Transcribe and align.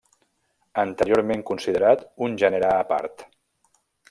Anteriorment 0.83 1.43
considerat 1.51 2.03
un 2.29 2.41
gènere 2.45 2.73
a 2.79 2.83
part. 2.95 3.29